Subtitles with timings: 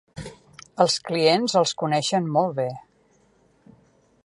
[0.85, 2.69] Els clients els coneixen molt bé.